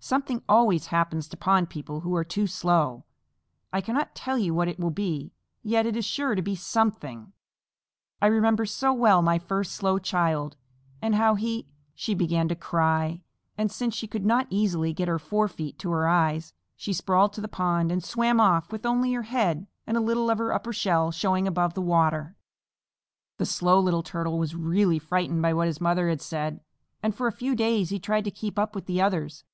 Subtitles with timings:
[0.00, 3.04] Something always happens to pond people who are too slow.
[3.72, 7.32] I cannot tell you what it will be, yet it is sure to be something.
[8.22, 10.56] I remember so well my first slow child
[11.02, 13.20] and how he" She began to cry,
[13.58, 17.40] and since she could not easily get her forefeet to her eyes, she sprawled to
[17.42, 20.72] the pond and swam off with only her head and a little of her upper
[20.72, 22.36] shell showing above the water.
[23.38, 26.60] The Slow Little Turtle was really frightened by what his mother had said,
[27.02, 29.44] and for a few days he tried to keep up with the others.